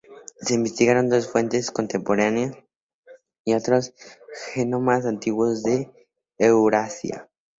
[0.39, 2.55] Se investigaron dos fuentes contemporáneas
[3.45, 3.93] y otros
[4.55, 5.91] genomas antiguos de
[6.39, 7.29] Eurasia.